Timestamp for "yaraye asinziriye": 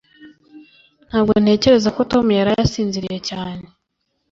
2.39-3.19